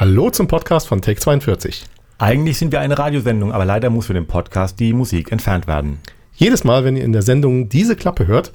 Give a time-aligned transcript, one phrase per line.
[0.00, 1.84] Hallo zum Podcast von Take 42.
[2.16, 5.98] Eigentlich sind wir eine Radiosendung, aber leider muss für den Podcast die Musik entfernt werden.
[6.32, 8.50] Jedes Mal, wenn ihr in der Sendung diese Klappe hört,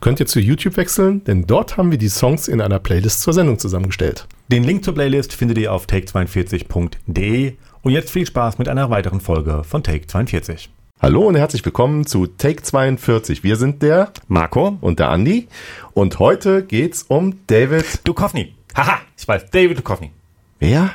[0.00, 3.34] könnt ihr zu YouTube wechseln, denn dort haben wir die Songs in einer Playlist zur
[3.34, 4.26] Sendung zusammengestellt.
[4.50, 7.52] Den Link zur Playlist findet ihr auf take42.de
[7.82, 10.70] und jetzt viel Spaß mit einer weiteren Folge von Take 42.
[11.02, 13.44] Hallo und herzlich willkommen zu Take 42.
[13.44, 15.46] Wir sind der Marco und der Andi
[15.92, 18.54] und heute geht's um David Duchovny.
[18.74, 20.12] Haha, ich weiß, David Duchovny.
[20.58, 20.90] Wer?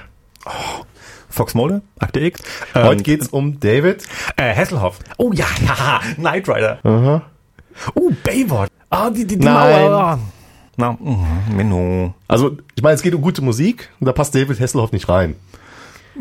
[0.46, 0.84] Oh.
[1.30, 2.42] Fox Mulder, Akte X.
[2.76, 4.04] Ähm, Heute geht's um David.
[4.38, 5.00] Äh, Hasselhoff.
[5.18, 6.80] Oh ja, haha, Knight Rider.
[6.84, 7.24] Aha.
[7.96, 8.70] Oh, Baywatch.
[8.90, 9.90] Ah, die, die, die Nein.
[9.90, 10.20] Mauer.
[10.78, 12.14] Na, mm, Menno.
[12.28, 15.36] Also, ich meine, es geht um gute Musik und da passt David Hasselhoff nicht rein.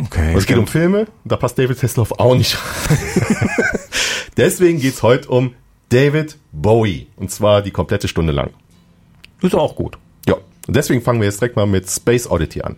[0.00, 0.32] Okay.
[0.32, 2.56] Und es geht um Filme und da passt David Hasselhoff auch nicht
[2.88, 2.98] rein.
[4.38, 5.54] Deswegen geht's heute um
[5.90, 7.08] David Bowie.
[7.16, 8.50] Und zwar die komplette Stunde lang.
[9.42, 9.98] Ist auch gut.
[10.26, 10.36] Ja.
[10.66, 12.76] Und deswegen fangen wir jetzt direkt mal mit Space Oddity an.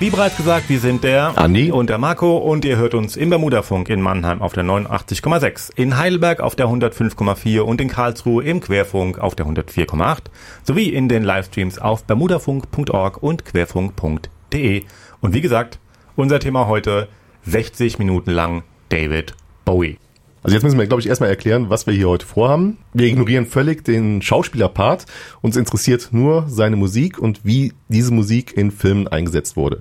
[0.00, 3.30] Wie bereits gesagt, wir sind der Andi und der Marco und ihr hört uns im
[3.30, 8.60] Bermudafunk in Mannheim auf der 89,6, in Heidelberg auf der 105,4 und in Karlsruhe im
[8.60, 10.26] Querfunk auf der 104,8
[10.62, 14.84] sowie in den Livestreams auf bermudafunk.org und querfunk.de.
[15.20, 15.80] Und wie gesagt,
[16.14, 17.08] unser Thema heute
[17.42, 19.34] 60 Minuten lang David
[19.64, 19.98] Bowie.
[20.42, 22.78] Also jetzt müssen wir, glaube ich, erstmal erklären, was wir hier heute vorhaben.
[22.94, 25.06] Wir ignorieren völlig den Schauspielerpart.
[25.40, 29.80] Uns interessiert nur seine Musik und wie diese Musik in Filmen eingesetzt wurde.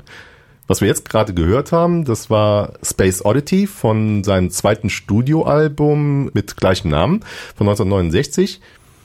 [0.67, 6.58] Was wir jetzt gerade gehört haben, das war Space Oddity von seinem zweiten Studioalbum mit
[6.58, 7.22] gleichem Namen
[7.55, 8.59] von 1969.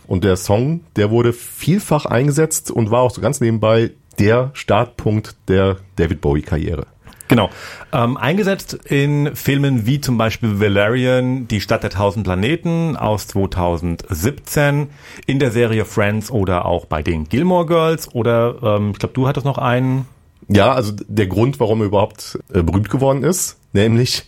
[0.08, 5.36] Und der Song, der wurde vielfach eingesetzt und war auch so ganz nebenbei der Startpunkt
[5.48, 6.86] der David Bowie-Karriere.
[7.32, 7.48] Genau.
[7.94, 14.88] Ähm, eingesetzt in Filmen wie zum Beispiel Valerian, Die Stadt der tausend Planeten aus 2017,
[15.24, 19.26] in der Serie Friends oder auch bei den Gilmore Girls oder ähm, ich glaube, du
[19.26, 20.04] hattest noch einen.
[20.48, 24.24] Ja, also der Grund, warum er überhaupt äh, berühmt geworden ist, nämlich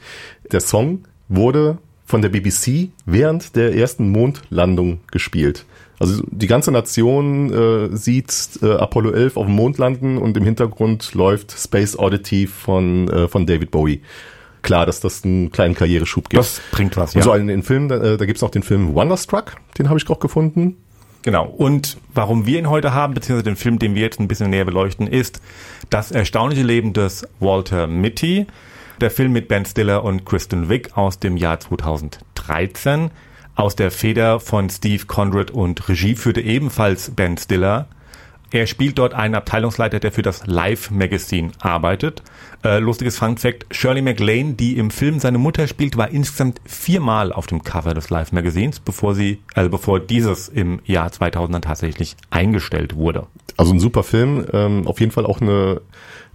[0.50, 5.64] der Song wurde von der BBC während der ersten Mondlandung gespielt.
[5.98, 10.44] Also die ganze Nation äh, sieht äh, Apollo 11 auf dem Mond landen und im
[10.44, 14.02] Hintergrund läuft Space Oddity von, äh, von David Bowie.
[14.62, 16.40] Klar, dass das einen kleinen Karriereschub gibt.
[16.40, 17.20] Das bringt was, ja.
[17.20, 19.98] Und so in den Filmen, da, da gibt es noch den Film Wonderstruck, den habe
[19.98, 20.76] ich auch gefunden.
[21.24, 21.46] Genau.
[21.46, 24.66] Und warum wir ihn heute haben, beziehungsweise den Film, den wir jetzt ein bisschen näher
[24.66, 25.40] beleuchten, ist
[25.88, 28.46] das erstaunliche Leben des Walter Mitty.
[29.00, 33.10] Der Film mit Ben Stiller und Kristen Wiig aus dem Jahr 2013
[33.56, 37.88] aus der Feder von Steve Conrad und Regie führte ebenfalls Ben Stiller.
[38.50, 42.22] Er spielt dort einen Abteilungsleiter, der für das Live Magazine arbeitet.
[42.62, 47.32] Äh, lustiges Fun Fact, Shirley MacLaine, die im Film seine Mutter spielt, war insgesamt viermal
[47.32, 51.62] auf dem Cover des Live Magazins, bevor sie, also bevor dieses im Jahr 2000 dann
[51.62, 53.26] tatsächlich eingestellt wurde.
[53.56, 55.80] Also ein super Film, ähm, auf jeden Fall auch eine,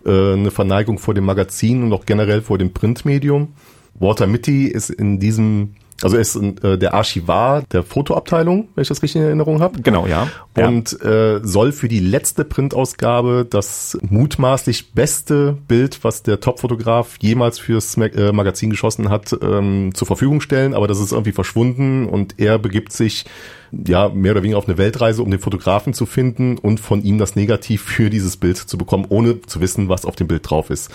[0.05, 3.49] äh, eine Verneigung vor dem Magazin und auch generell vor dem Printmedium.
[3.95, 8.87] Walter Mitty ist in diesem also er ist äh, der Archivar der Fotoabteilung, wenn ich
[8.87, 9.81] das richtig in Erinnerung habe.
[9.81, 10.27] Genau, ja.
[10.55, 11.37] Und ja.
[11.37, 17.97] Äh, soll für die letzte Printausgabe das mutmaßlich beste Bild, was der Topfotograf jemals fürs
[17.97, 20.73] äh, Magazin geschossen hat, ähm, zur Verfügung stellen.
[20.73, 23.25] Aber das ist irgendwie verschwunden und er begibt sich
[23.71, 27.17] ja mehr oder weniger auf eine Weltreise, um den Fotografen zu finden und von ihm
[27.17, 30.69] das Negativ für dieses Bild zu bekommen, ohne zu wissen, was auf dem Bild drauf
[30.69, 30.89] ist.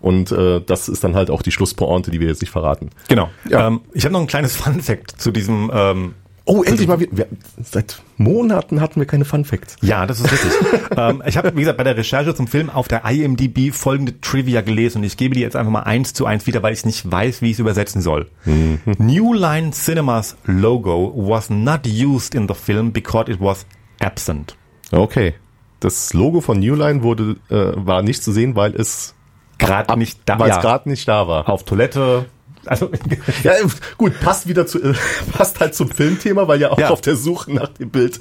[0.00, 2.90] Und äh, das ist dann halt auch die Schlusspointe, die wir jetzt nicht verraten.
[3.08, 3.28] Genau.
[3.48, 3.66] Ja.
[3.66, 5.70] Ähm, ich habe noch ein kleines Fun Fact zu diesem.
[5.72, 6.14] Ähm,
[6.46, 7.16] oh, endlich mal wieder.
[7.16, 7.26] Wir,
[7.62, 9.76] seit Monaten hatten wir keine Fun Facts.
[9.82, 10.52] Ja, das ist richtig.
[10.96, 14.62] ähm, ich habe, wie gesagt, bei der Recherche zum Film auf der IMDb folgende Trivia
[14.62, 17.10] gelesen und ich gebe die jetzt einfach mal eins zu eins wieder, weil ich nicht
[17.10, 18.28] weiß, wie ich es übersetzen soll.
[18.46, 18.80] Mhm.
[18.98, 23.66] New Line Cinemas Logo was not used in the film because it was
[24.00, 24.56] absent.
[24.92, 25.34] Okay.
[25.80, 29.14] Das Logo von New Line wurde, äh, war nicht zu sehen, weil es
[29.60, 30.62] gerade nicht da, weil es ja.
[30.62, 31.48] gerade nicht da war.
[31.48, 32.26] Auf Toilette.
[32.66, 32.90] Also
[33.42, 33.52] ja,
[33.96, 34.94] gut, passt wieder zu äh,
[35.32, 36.90] passt halt zum Filmthema, weil ja auch ja.
[36.90, 38.18] auf der Suche nach dem Bild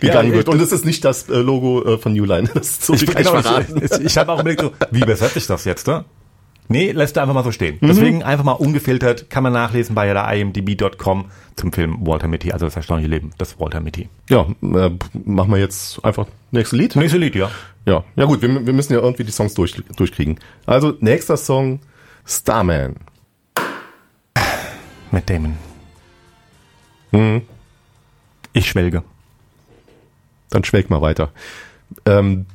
[0.00, 0.48] gegangen ja, wird.
[0.48, 2.48] Und es ist nicht das äh, Logo äh, von New Line.
[2.54, 5.46] Das ist so ich, genau, ich, ich, ich habe auch überlegt, so, wie übersetze ich
[5.46, 5.86] das jetzt?
[5.86, 6.04] Ne?
[6.68, 7.78] Nee, lässt er einfach mal so stehen.
[7.80, 7.86] Mhm.
[7.88, 11.26] Deswegen einfach mal ungefiltert, kann man nachlesen bei der imdb.com
[11.56, 14.08] zum Film Walter Mitty, also das erstaunliche Leben des Walter Mitty.
[14.30, 14.90] Ja, äh,
[15.24, 16.96] machen wir jetzt einfach nächste Lied.
[16.96, 17.50] Nächste Lied, ja.
[17.84, 20.38] Ja, ja gut, wir, wir müssen ja irgendwie die Songs durch, durchkriegen.
[20.66, 21.80] Also nächster Song,
[22.24, 22.96] Starman.
[25.10, 25.56] Mit Damon.
[27.10, 27.42] Mhm.
[28.54, 29.02] Ich schwelge.
[30.50, 31.32] Dann schwelg mal weiter.
[32.06, 32.46] Ähm,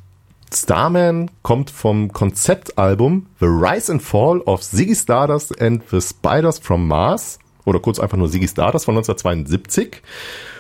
[0.53, 6.87] Starman kommt vom Konzeptalbum The Rise and Fall of Ziggy Stardust and the Spiders from
[6.87, 10.01] Mars oder kurz einfach nur Ziggy Stardust von 1972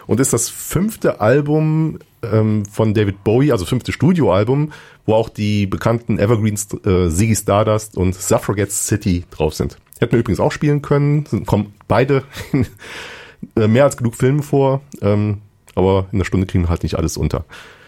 [0.07, 4.73] und ist das fünfte Album ähm, von David Bowie, also fünfte Studioalbum,
[5.05, 9.77] wo auch die bekannten Evergreens äh, Ziggy Stardust und Suffragette City drauf sind.
[9.99, 15.41] Hätten wir übrigens auch spielen können, kommen beide in mehr als genug Filme vor, ähm,
[15.75, 17.45] aber in der Stunde kriegen wir halt nicht alles unter.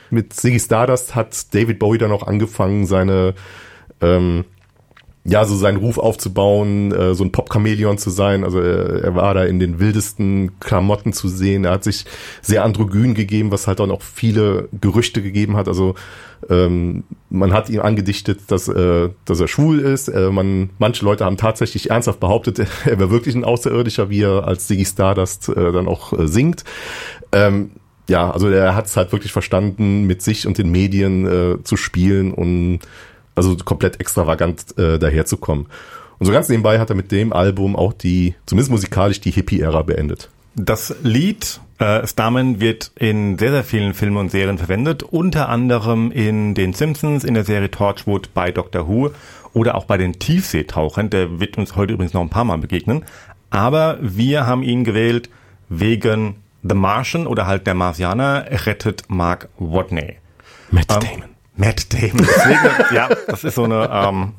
[0.09, 3.33] Mit Ziggy Stardust hat David Bowie dann auch angefangen, seine
[4.01, 4.45] ähm,
[5.25, 8.44] ja, so seinen Ruf aufzubauen, äh, so ein Pop-Chameleon zu sein.
[8.44, 11.65] Also er, er war da in den wildesten Klamotten zu sehen.
[11.65, 12.06] Er hat sich
[12.41, 15.67] sehr androgyn gegeben, was halt auch noch viele Gerüchte gegeben hat.
[15.67, 15.95] Also
[16.50, 20.07] ähm, man hat ihm angedichtet, dass, äh, dass er schwul ist.
[20.07, 24.47] Äh, man, manche Leute haben tatsächlich ernsthaft behauptet, er wäre wirklich ein Außerirdischer, wie er
[24.47, 26.63] als Ziggy Stardust äh, dann auch äh, singt.
[27.31, 27.71] Ähm,
[28.09, 31.77] ja, also er hat es halt wirklich verstanden, mit sich und den Medien äh, zu
[31.77, 32.79] spielen und
[33.35, 35.67] also komplett extravagant äh, daherzukommen.
[36.17, 39.83] Und so ganz nebenbei hat er mit dem Album auch die, zumindest musikalisch, die Hippie-Ära
[39.83, 40.29] beendet.
[40.56, 46.11] Das Lied äh, Starman wird in sehr, sehr vielen Filmen und Serien verwendet, unter anderem
[46.11, 49.11] in den Simpsons, in der Serie Torchwood, bei Doctor Who
[49.53, 51.09] oder auch bei den Tiefseetauchern.
[51.09, 53.06] Der wird uns heute übrigens noch ein paar Mal begegnen.
[53.50, 55.29] Aber wir haben ihn gewählt
[55.69, 60.17] wegen The Martian oder halt der Marsianer rettet Mark Watney.
[60.71, 61.29] Matt ähm, Damon.
[61.56, 62.27] Matt Damon.
[62.27, 64.33] Deswegen, ja, das ist so eine, ähm,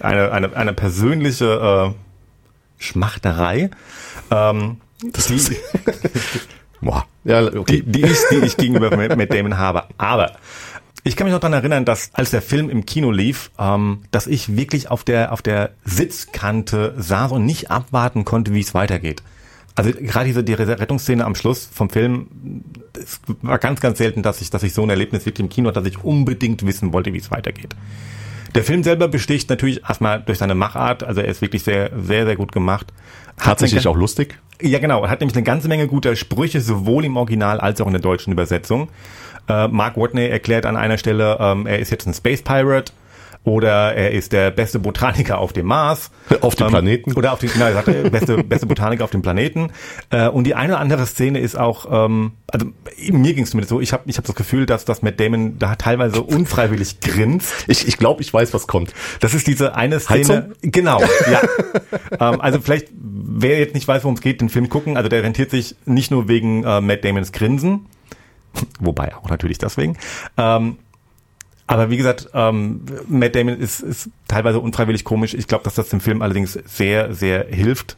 [0.00, 3.70] eine, eine, eine persönliche äh, Schmachterei.
[4.30, 4.80] Ähm,
[5.12, 5.52] das die, ist
[6.80, 7.06] Boah.
[7.24, 7.82] Ja, okay.
[7.82, 9.84] die, die, ich, die ich gegenüber Matt Damon habe.
[9.98, 10.32] Aber
[11.04, 14.26] ich kann mich noch daran erinnern, dass als der Film im Kino lief, ähm, dass
[14.26, 19.22] ich wirklich auf der auf der Sitzkante saß und nicht abwarten konnte, wie es weitergeht.
[19.74, 22.26] Also gerade diese die Rettungsszene am Schluss vom Film,
[23.00, 25.68] es war ganz, ganz selten, dass ich, dass ich so ein Erlebnis wirklich im Kino
[25.68, 27.74] hatte, dass ich unbedingt wissen wollte, wie es weitergeht.
[28.54, 32.26] Der Film selber besticht natürlich erstmal durch seine Machart, also er ist wirklich sehr, sehr,
[32.26, 32.92] sehr gut gemacht.
[33.38, 34.38] Tatsächlich auch lustig?
[34.60, 35.02] Ja, genau.
[35.02, 38.02] Er hat nämlich eine ganze Menge guter Sprüche, sowohl im Original als auch in der
[38.02, 38.90] deutschen Übersetzung.
[39.48, 42.92] Äh, Mark Watney erklärt an einer Stelle, ähm, er ist jetzt ein Space Pirate
[43.44, 46.10] oder er ist der beste Botaniker auf dem Mars.
[46.40, 47.12] Auf dem ähm, Planeten.
[47.14, 49.70] Oder auf dem, genau, er sagte, beste, beste Botaniker auf dem Planeten.
[50.10, 52.66] Äh, und die eine oder andere Szene ist auch, ähm, also
[53.10, 55.58] mir ging es zumindest so, ich habe ich hab das Gefühl, dass das Matt Damon
[55.58, 57.52] da teilweise unfreiwillig grinst.
[57.66, 58.94] Ich, ich glaube, ich weiß, was kommt.
[59.20, 60.18] Das ist diese eine Szene.
[60.20, 60.52] Heizung?
[60.62, 61.40] Genau, ja.
[62.32, 64.96] ähm, also vielleicht, wer jetzt nicht weiß, worum es geht, den Film gucken.
[64.96, 67.86] Also der rentiert sich nicht nur wegen äh, Matt Damons Grinsen,
[68.78, 69.96] wobei auch natürlich deswegen,
[70.36, 70.76] ähm,
[71.66, 75.34] aber wie gesagt, ähm, Matt Damon ist, ist teilweise unfreiwillig komisch.
[75.34, 77.96] Ich glaube, dass das dem Film allerdings sehr, sehr hilft.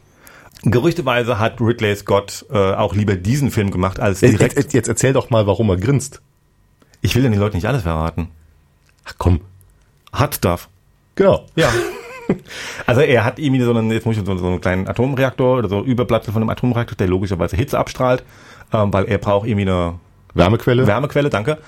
[0.63, 4.55] Gerüchteweise hat Ridley Scott äh, auch lieber diesen Film gemacht als direkt.
[4.55, 6.21] Jetzt, jetzt erzähl doch mal, warum er grinst.
[7.01, 8.29] Ich will den Leuten nicht alles verraten.
[9.03, 9.41] Ach komm.
[10.11, 10.69] Hat Stuff.
[11.15, 11.45] Genau.
[11.55, 11.69] Ja.
[12.87, 15.69] Also er hat irgendwie so einen, jetzt muss ich so, so einen kleinen Atomreaktor oder
[15.69, 18.23] so Überbleibsel von einem Atomreaktor, der logischerweise Hitze abstrahlt,
[18.73, 19.99] ähm, weil er braucht irgendwie eine
[20.33, 20.87] Wärmequelle.
[20.87, 21.59] Wärmequelle, danke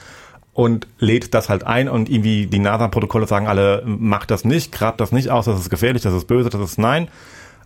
[0.57, 5.00] und lädt das halt ein und irgendwie die NASA-Protokolle sagen alle, macht das nicht, grabt
[5.00, 7.09] das nicht aus, das ist gefährlich, das ist böse, das ist nein.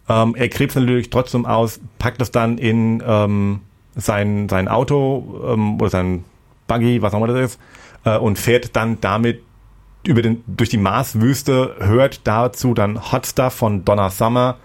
[0.10, 3.62] Ähm, er krebst natürlich trotzdem aus, packt das dann in ähm,
[3.96, 6.26] sein, sein Auto ähm, oder sein
[6.68, 7.60] Buggy, was auch immer das ist,
[8.04, 9.42] äh, und fährt dann damit
[10.06, 14.58] über den, durch die Marswüste, hört dazu dann Hot Stuff von Donna Summer,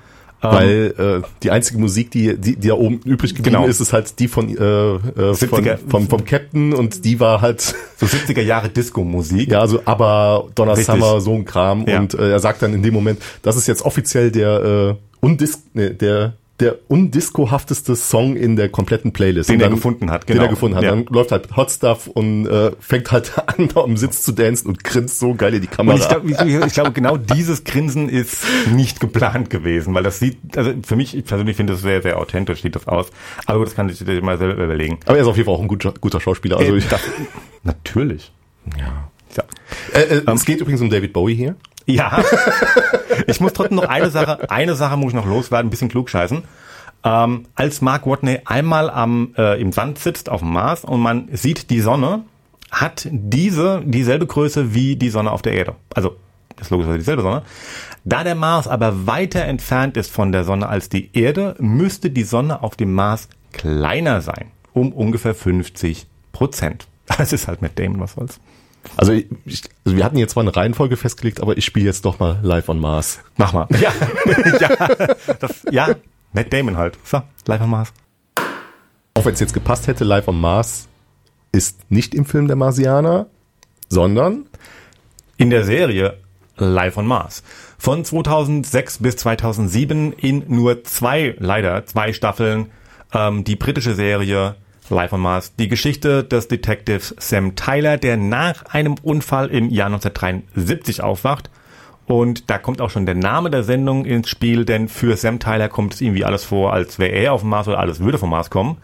[0.43, 3.67] ähm, Weil äh, die einzige Musik, die, die, die da oben übrig geblieben genau.
[3.67, 7.75] ist, ist halt die von, äh, äh, von vom, vom Captain und die war halt
[7.97, 9.51] so 70er Jahre Disco-Musik.
[9.51, 10.95] Ja, also aber Donna Richtig.
[10.95, 11.87] Summer, so ein Kram.
[11.87, 12.01] Ja.
[12.01, 15.63] Und äh, er sagt dann in dem Moment, das ist jetzt offiziell der äh, Undis,
[15.73, 19.51] nee, der der undiscohafteste Song in der kompletten Playlist.
[19.51, 20.41] Den dann, er gefunden hat, genau.
[20.41, 20.85] Den er gefunden hat.
[20.85, 20.91] Ja.
[20.91, 24.69] Dann läuft halt Hot Stuff und äh, fängt halt an, da am Sitz zu dancen
[24.69, 25.95] und grinst so geil in die Kamera.
[25.95, 30.19] Und ich glaube, ich, ich glaube, genau dieses Grinsen ist nicht geplant gewesen, weil das
[30.19, 33.11] sieht, also für mich, ich persönlich finde das sehr, sehr authentisch, sieht das aus.
[33.45, 34.99] Aber das kann ich dir mal selber überlegen.
[35.05, 36.59] Aber er ist auf jeden Fall auch ein guter, guter Schauspieler.
[36.59, 37.01] Also äh, das,
[37.65, 38.33] natürlich.
[38.79, 39.11] Ja.
[39.37, 39.45] ja.
[39.93, 41.57] Äh, äh, um, es geht übrigens um David Bowie hier.
[41.87, 42.23] Ja.
[43.27, 46.43] ich muss trotzdem noch eine Sache, eine Sache muss ich noch loswerden, ein bisschen klugscheißen.
[47.05, 51.29] Ähm, als Mark Watney einmal am, äh, im Sand sitzt auf dem Mars und man
[51.33, 52.25] sieht die Sonne,
[52.71, 55.77] hat diese dieselbe Größe wie die Sonne auf der Erde.
[55.95, 56.17] Also,
[56.57, 57.43] das ist logischerweise dieselbe Sonne.
[58.05, 62.25] Da der Mars aber weiter entfernt ist von der Sonne als die Erde, müsste die
[62.25, 64.51] Sonne auf dem Mars kleiner sein.
[64.73, 66.87] Um ungefähr 50 Prozent.
[67.07, 68.41] Das ist halt mit Damon, was soll's.
[68.97, 72.19] Also, ich, also wir hatten jetzt zwar eine Reihenfolge festgelegt, aber ich spiele jetzt doch
[72.19, 73.21] mal live on Mars.
[73.37, 73.67] Mach mal.
[73.81, 73.93] Ja,
[74.61, 74.89] ja,
[75.41, 75.97] das, ja,
[76.33, 76.99] Matt Damon halt.
[77.05, 77.93] So, live on Mars.
[79.15, 80.89] Auch wenn es jetzt gepasst hätte, live on Mars
[81.53, 83.27] ist nicht im Film der Marsianer,
[83.89, 84.47] sondern
[85.37, 86.19] in der Serie
[86.57, 87.43] Live on Mars.
[87.79, 92.71] Von 2006 bis 2007 in nur zwei, leider zwei Staffeln,
[93.13, 94.57] ähm, die britische Serie
[94.91, 95.55] Live on Mars.
[95.57, 101.51] Die Geschichte des Detectives Sam Tyler, der nach einem Unfall im Jahr 1973 aufwacht.
[102.07, 105.69] Und da kommt auch schon der Name der Sendung ins Spiel, denn für Sam Tyler
[105.69, 108.31] kommt es irgendwie alles vor, als wäre er auf dem Mars oder alles würde vom
[108.31, 108.77] Mars kommen.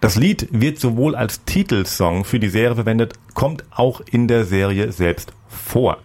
[0.00, 4.92] Das Lied wird sowohl als Titelsong für die Serie verwendet, kommt auch in der Serie
[4.92, 5.98] selbst vor.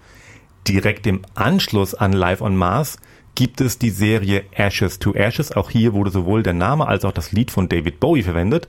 [0.68, 2.98] Direkt im Anschluss an Live on Mars
[3.36, 5.52] gibt es die Serie Ashes to Ashes.
[5.52, 8.68] Auch hier wurde sowohl der Name als auch das Lied von David Bowie verwendet.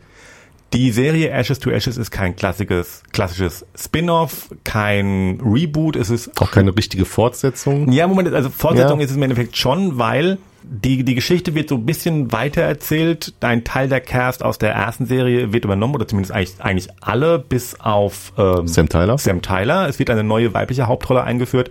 [0.74, 6.50] Die Serie Ashes to Ashes ist kein klassisches, klassisches Spin-off, kein Reboot, es ist auch
[6.50, 7.92] keine richtige Fortsetzung.
[7.92, 9.04] Ja, Moment, also Fortsetzung ja.
[9.04, 13.34] ist es im Endeffekt schon, weil die, die Geschichte wird so ein bisschen weiter erzählt.
[13.40, 17.38] Ein Teil der Cast aus der ersten Serie wird übernommen, oder zumindest eigentlich, eigentlich alle,
[17.38, 19.16] bis auf ähm, Sam Tyler.
[19.16, 19.88] Sam Tyler.
[19.88, 21.70] Es wird eine neue weibliche Hauptrolle eingeführt.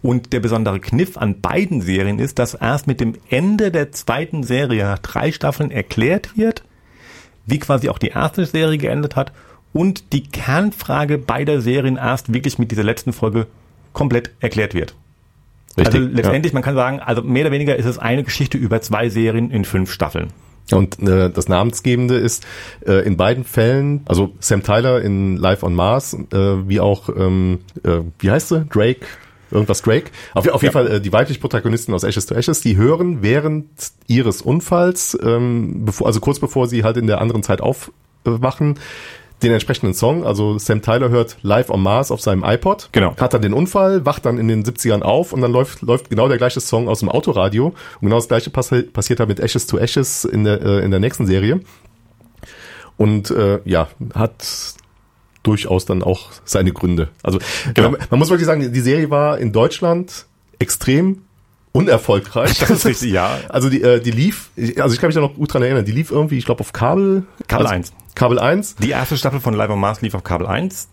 [0.00, 4.44] Und der besondere Kniff an beiden Serien ist, dass erst mit dem Ende der zweiten
[4.44, 6.62] Serie nach drei Staffeln erklärt wird,
[7.48, 9.32] wie quasi auch die erste Serie geendet hat
[9.72, 13.46] und die Kernfrage beider Serien erst wirklich mit dieser letzten Folge
[13.92, 14.94] komplett erklärt wird.
[15.76, 16.56] Richtig, also letztendlich, ja.
[16.56, 19.64] man kann sagen, also mehr oder weniger ist es eine Geschichte über zwei Serien in
[19.64, 20.28] fünf Staffeln.
[20.72, 22.46] Und äh, das Namensgebende ist
[22.86, 26.36] äh, in beiden Fällen, also Sam Tyler in Live on Mars, äh,
[26.68, 28.66] wie auch, ähm, äh, wie heißt sie?
[28.66, 29.06] Drake,
[29.50, 30.10] irgendwas Drake.
[30.34, 33.68] Auf, auf jeden Fall äh, die weiblichen Protagonisten aus Ashes to Ashes, die hören während
[34.06, 38.78] ihres Unfalls, ähm, bevor, also kurz bevor sie halt in der anderen Zeit aufwachen,
[39.42, 40.24] den entsprechenden Song.
[40.24, 42.88] Also Sam Tyler hört Live on Mars auf seinem iPod.
[42.92, 43.16] Genau.
[43.16, 46.28] Hat dann den Unfall, wacht dann in den 70ern auf und dann läuft, läuft genau
[46.28, 47.66] der gleiche Song aus dem Autoradio.
[47.66, 50.90] Und genau das gleiche passi passiert halt mit Ashes to Ashes in der, äh, in
[50.90, 51.60] der nächsten Serie.
[52.96, 54.74] Und äh, ja, hat
[55.42, 57.08] durchaus dann auch seine Gründe.
[57.22, 57.38] Also
[57.74, 57.90] genau.
[57.90, 60.26] man, man muss wirklich sagen, die Serie war in Deutschland
[60.58, 61.22] extrem
[61.72, 62.58] unerfolgreich.
[62.58, 63.38] Das ist richtig, ja.
[63.48, 65.92] Also die, äh, die lief, also ich kann mich da noch gut dran erinnern, die
[65.92, 67.24] lief irgendwie, ich glaube, auf Kabel.
[67.46, 67.92] Kabel also, 1.
[68.14, 68.76] Kabel 1.
[68.76, 70.88] Die erste Staffel von Live on Mars lief auf Kabel 1.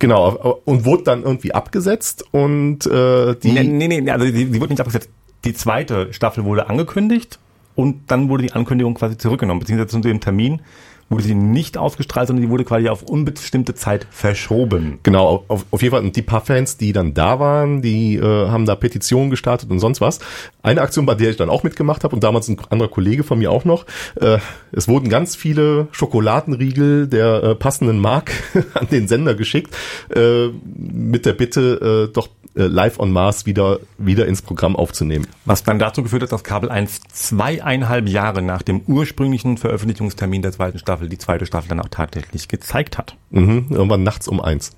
[0.00, 3.50] Genau, und wurde dann irgendwie abgesetzt und äh, die.
[3.50, 5.08] Nee, nee, nee also die, die wurde nicht abgesetzt.
[5.44, 7.40] Die zweite Staffel wurde angekündigt
[7.74, 10.60] und dann wurde die Ankündigung quasi zurückgenommen, beziehungsweise zu dem Termin
[11.08, 14.98] wurde sie nicht ausgestrahlt, sondern die wurde quasi auf unbestimmte Zeit verschoben.
[15.02, 16.04] Genau, auf, auf jeden Fall.
[16.04, 19.80] Und die paar Fans, die dann da waren, die äh, haben da Petitionen gestartet und
[19.80, 20.20] sonst was.
[20.62, 23.38] Eine Aktion, bei der ich dann auch mitgemacht habe und damals ein anderer Kollege von
[23.38, 23.86] mir auch noch.
[24.16, 24.38] Äh,
[24.72, 28.32] es wurden ganz viele Schokoladenriegel der äh, passenden Mark
[28.74, 29.74] an den Sender geschickt,
[30.14, 35.26] äh, mit der Bitte, äh, doch äh, Live on Mars wieder, wieder ins Programm aufzunehmen.
[35.44, 40.52] Was dann dazu geführt hat, dass Kabel 1 zweieinhalb Jahre nach dem ursprünglichen Veröffentlichungstermin der
[40.52, 43.16] zweiten Staffel die zweite Staffel dann auch tatsächlich gezeigt hat.
[43.30, 44.76] Mhm, irgendwann nachts um eins.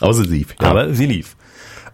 [0.00, 0.54] Aber sie lief.
[0.60, 0.70] Ja.
[0.70, 1.36] Aber sie lief.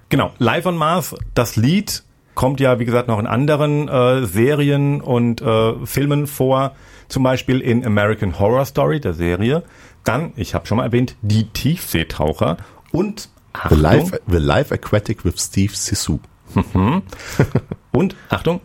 [0.08, 2.04] Genau, Live on Mars, das Lied
[2.34, 6.76] kommt ja, wie gesagt, noch in anderen äh, Serien und äh, Filmen vor.
[7.08, 9.62] Zum Beispiel in American Horror Story, der Serie.
[10.04, 12.58] Dann, ich habe schon mal erwähnt, die Tiefseetaucher
[12.92, 13.30] und
[13.68, 16.20] The Life, The Life Aquatic with Steve Sissou.
[16.54, 17.02] Mhm.
[17.92, 18.60] Und, Achtung,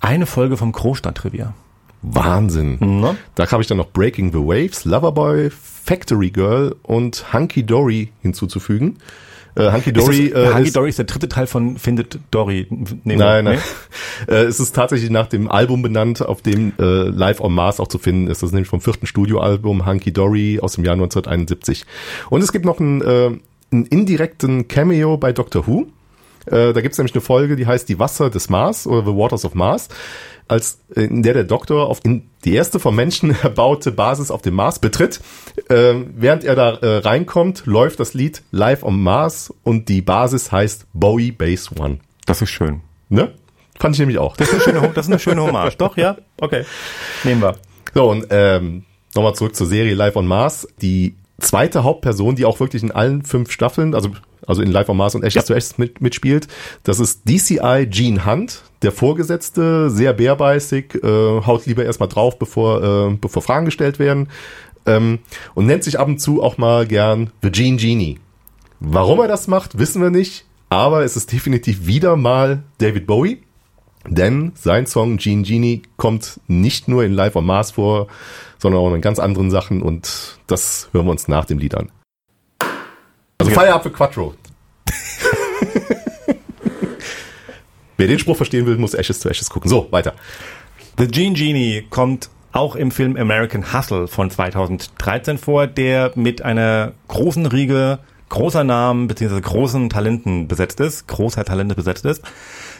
[0.00, 1.54] eine Folge vom Großstadtrevier.
[2.02, 2.78] Wahnsinn.
[2.80, 3.16] Mhm.
[3.34, 8.98] Da habe ich dann noch Breaking the Waves, Loverboy, Factory Girl und Hunky Dory hinzuzufügen.
[9.54, 12.66] Äh, Hunky Dory, das, äh, Hunky Dory ist der dritte Teil von Findet Dory.
[12.70, 13.58] Nehmen nein, nein.
[14.28, 14.34] Nee?
[14.34, 17.88] äh, es ist tatsächlich nach dem Album benannt, auf dem äh, Live on Mars auch
[17.88, 18.42] zu finden ist.
[18.42, 21.86] Das ist nämlich vom vierten Studioalbum Hunky Dory aus dem Jahr 1971.
[22.28, 23.30] Und es gibt noch ein äh,
[23.72, 25.86] einen indirekten Cameo bei Doctor Who.
[26.46, 29.16] Äh, da gibt es nämlich eine Folge, die heißt Die Wasser des Mars oder The
[29.16, 29.88] Waters of Mars,
[30.48, 34.54] als in der der Doktor auf in die erste vom Menschen erbaute Basis auf dem
[34.54, 35.20] Mars betritt.
[35.68, 40.52] Äh, während er da äh, reinkommt, läuft das Lied Live on Mars und die Basis
[40.52, 41.98] heißt Bowie Base One.
[42.26, 42.80] Das ist schön.
[43.08, 43.32] Ne?
[43.78, 44.36] Fand ich nämlich auch.
[44.36, 45.76] Das ist eine schöne, das ist eine schöne Hommage.
[45.78, 46.16] Doch, ja?
[46.40, 46.64] Okay.
[47.24, 47.56] Nehmen wir.
[47.94, 48.84] So, und ähm,
[49.14, 50.68] nochmal zurück zur Serie Live on Mars.
[50.80, 54.10] Die zweite Hauptperson, die auch wirklich in allen fünf Staffeln, also,
[54.46, 55.42] also in Live on Mars und Ashes ja.
[55.42, 56.48] to Ashes mit, mitspielt.
[56.82, 62.82] Das ist DCI Gene Hunt, der Vorgesetzte, sehr bärbeißig, äh, haut lieber erstmal drauf, bevor,
[63.10, 64.28] äh, bevor Fragen gestellt werden.
[64.86, 65.18] Ähm,
[65.54, 68.18] und nennt sich ab und zu auch mal gern The Gene Genie.
[68.78, 73.42] Warum er das macht, wissen wir nicht, aber es ist definitiv wieder mal David Bowie.
[74.08, 78.06] Denn sein Song Gene Genie kommt nicht nur in Live on Mars vor,
[78.58, 81.90] sondern auch in ganz anderen Sachen und das hören wir uns nach dem Lied an.
[83.38, 83.58] Also ja.
[83.58, 84.34] Feierabend für Quattro.
[87.96, 89.70] Wer den Spruch verstehen will, muss Ashes to Ashes gucken.
[89.70, 90.14] So, weiter.
[90.98, 96.92] The Gene Genie kommt auch im Film American Hustle von 2013 vor, der mit einer
[97.08, 99.40] großen Riege großer Namen bzw.
[99.40, 102.22] großen Talenten besetzt ist, großer Talente besetzt ist.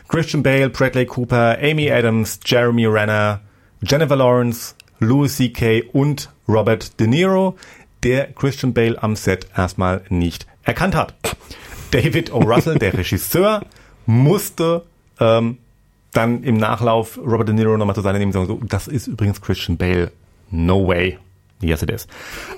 [0.09, 3.41] Christian Bale, Bradley Cooper, Amy Adams, Jeremy Renner,
[3.83, 5.83] Jennifer Lawrence, Louis C.K.
[5.93, 7.57] und Robert De Niro,
[8.03, 11.15] der Christian Bale am Set erstmal nicht erkannt hat.
[11.91, 12.39] David O.
[12.39, 13.65] Russell, der Regisseur,
[14.07, 14.83] musste
[15.21, 15.59] ähm,
[16.13, 19.41] dann im Nachlauf Robert De Niro nochmal zu seiner Nehmung sagen, so, das ist übrigens
[19.41, 20.13] Christian Bale.
[20.51, 21.19] No way.
[21.61, 22.07] Yes, it is.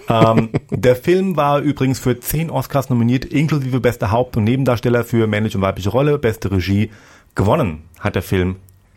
[0.09, 5.27] ähm, der Film war übrigens für zehn Oscars nominiert, inklusive bester Haupt- und Nebendarsteller für
[5.27, 6.91] männliche und weibliche Rolle, beste Regie.
[7.35, 8.57] Gewonnen hat der Film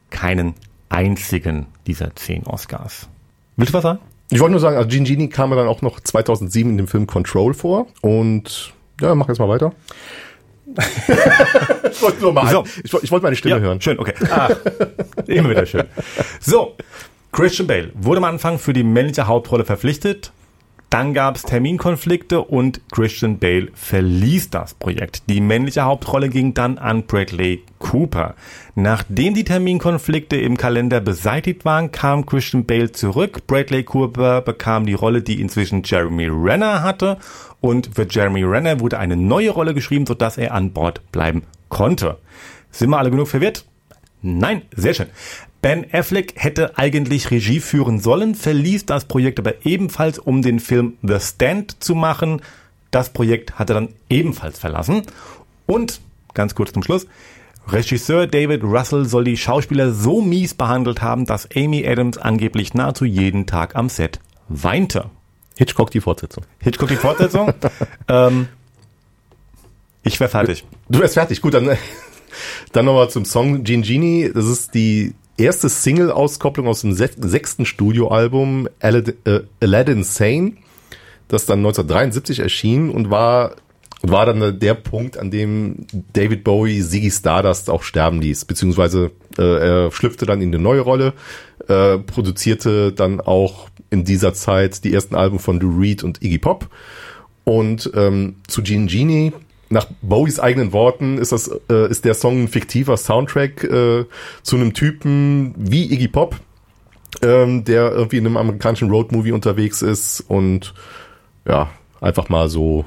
[0.10, 0.55] keinen
[0.89, 3.07] einzigen dieser zehn Oscars.
[3.55, 4.00] Willst du was sagen?
[4.31, 6.88] Ich wollte nur sagen, also Gene Genie kam mir dann auch noch 2007 in dem
[6.88, 9.73] Film Control vor und ja, mach jetzt mal weiter.
[11.91, 12.63] ich wollte nur mal, so.
[12.81, 13.81] ich, ich wollte meine Stimme ja, hören.
[13.81, 14.13] Schön, okay.
[14.29, 14.50] Ah,
[15.27, 15.83] immer wieder schön.
[16.39, 16.77] So,
[17.33, 20.31] Christian Bale wurde am Anfang für die männliche Hauptrolle verpflichtet.
[20.91, 25.24] Dann gab es Terminkonflikte und Christian Bale verließ das Projekt.
[25.29, 28.36] Die männliche Hauptrolle ging dann an Bradley Cooper.
[28.75, 33.48] Nachdem die Terminkonflikte im Kalender beseitigt waren, kam Christian Bale zurück.
[33.48, 37.19] Bradley Cooper bekam die Rolle, die inzwischen Jeremy Renner hatte.
[37.62, 42.17] Und für Jeremy Renner wurde eine neue Rolle geschrieben, sodass er an Bord bleiben konnte.
[42.69, 43.63] Sind wir alle genug verwirrt?
[44.21, 45.07] Nein, sehr schön.
[45.61, 50.97] Ben Affleck hätte eigentlich Regie führen sollen, verließ das Projekt aber ebenfalls, um den Film
[51.03, 52.41] The Stand zu machen.
[52.89, 55.03] Das Projekt hat er dann ebenfalls verlassen.
[55.67, 56.01] Und,
[56.33, 57.05] ganz kurz zum Schluss,
[57.67, 63.05] Regisseur David Russell soll die Schauspieler so mies behandelt haben, dass Amy Adams angeblich nahezu
[63.05, 65.09] jeden Tag am Set weinte.
[65.55, 66.43] Hitchcock die Fortsetzung.
[66.59, 67.53] Hitchcock die Fortsetzung.
[68.07, 68.47] ähm,
[70.03, 70.65] ich wäre fertig.
[70.89, 71.41] Du wärst fertig.
[71.41, 71.77] Gut, dann,
[72.71, 74.31] dann nochmal zum Song Gene Genie.
[74.33, 80.53] Das ist die erste Single-Auskopplung aus dem sechsten Studioalbum Aladdin, äh, Aladdin Sane,
[81.27, 83.55] das dann 1973 erschien und war
[84.03, 89.43] war dann der Punkt, an dem David Bowie Ziggy Stardust auch sterben ließ, beziehungsweise äh,
[89.43, 91.13] er schlüpfte dann in eine neue Rolle,
[91.67, 96.39] äh, produzierte dann auch in dieser Zeit die ersten Alben von Lou Reed und Iggy
[96.39, 96.69] Pop.
[97.43, 99.33] Und ähm, zu Gene Genie
[99.71, 104.05] nach Bowies eigenen Worten ist das äh, ist der Song ein fiktiver Soundtrack äh,
[104.43, 106.35] zu einem Typen wie Iggy Pop,
[107.22, 110.74] ähm, der irgendwie in einem amerikanischen Roadmovie unterwegs ist und
[111.48, 111.69] ja
[112.01, 112.85] einfach mal so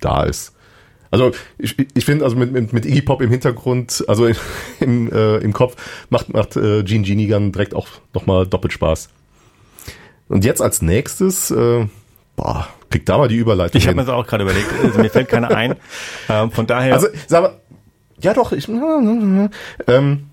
[0.00, 0.54] da ist.
[1.12, 4.28] Also ich, ich finde also mit, mit, mit Iggy Pop im Hintergrund, also
[4.80, 5.76] im, äh, im Kopf
[6.10, 9.10] macht macht äh, Gene Genie dann direkt auch noch mal doppelt Spaß.
[10.28, 11.86] Und jetzt als nächstes äh,
[12.40, 13.78] boah, krieg da mal die Überleitung.
[13.78, 14.66] Ich habe mir das auch gerade überlegt.
[14.82, 15.76] Also mir fällt keiner ein.
[16.28, 16.94] Ähm, von daher.
[16.94, 17.60] Also, sag mal,
[18.20, 20.30] ja doch, ich, ähm,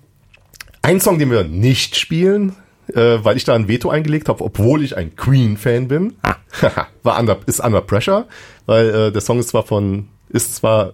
[0.82, 2.54] ein Song, den wir nicht spielen,
[2.94, 6.36] äh, weil ich da ein Veto eingelegt habe, obwohl ich ein Queen-Fan bin, ah.
[7.02, 8.26] war under, ist Under Pressure,
[8.66, 10.92] weil äh, der Song ist zwar von, ist zwar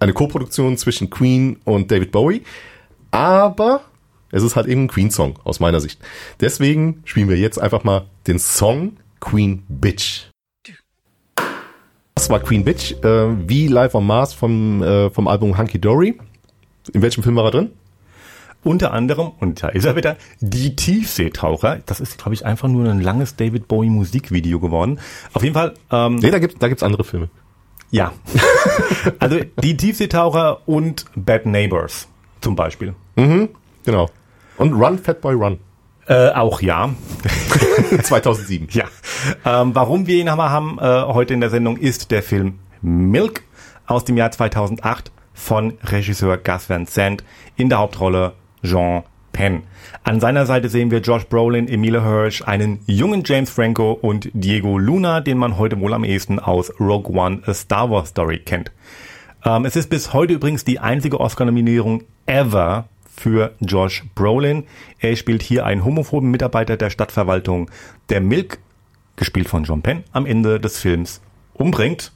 [0.00, 2.42] eine Co-Produktion zwischen Queen und David Bowie,
[3.10, 3.82] aber
[4.30, 6.00] es ist halt eben ein Queen-Song aus meiner Sicht.
[6.40, 10.27] Deswegen spielen wir jetzt einfach mal den Song Queen Bitch.
[12.18, 16.18] Das war Queen Bitch, äh, wie Live on Mars vom, äh, vom Album Hunky Dory.
[16.92, 17.70] In welchem Film war er drin?
[18.64, 21.78] Unter anderem, und da ist er wieder, Die Tiefseetaucher.
[21.86, 24.98] Das ist, glaube ich, einfach nur ein langes David Bowie Musikvideo geworden.
[25.32, 25.74] Auf jeden Fall.
[25.92, 27.28] Ähm, nee, da gibt da gibt's andere Filme.
[27.92, 28.10] Ja.
[29.20, 32.08] also Die Tiefseetaucher und Bad Neighbors
[32.40, 32.96] zum Beispiel.
[33.14, 33.50] Mhm,
[33.84, 34.10] genau.
[34.56, 35.60] Und Run, Fatboy Run.
[36.08, 36.90] Äh, auch ja.
[38.02, 38.68] 2007.
[38.70, 38.84] ja.
[39.44, 43.42] Ähm, warum wir ihn haben äh, heute in der Sendung ist der Film Milk
[43.86, 47.24] aus dem Jahr 2008 von Regisseur Gus Van Sant
[47.56, 49.64] in der Hauptrolle Jean Penn.
[50.02, 54.78] An seiner Seite sehen wir Josh Brolin, Emilia Hirsch, einen jungen James Franco und Diego
[54.78, 58.72] Luna, den man heute wohl am ehesten aus Rogue One A Star Wars Story kennt.
[59.44, 62.88] Ähm, es ist bis heute übrigens die einzige Oscar-Nominierung ever
[63.20, 64.64] für Josh Brolin.
[64.98, 67.70] Er spielt hier einen homophoben Mitarbeiter der Stadtverwaltung,
[68.08, 68.58] der Milk,
[69.16, 71.20] gespielt von John Penn, am Ende des Films
[71.54, 72.12] umbringt.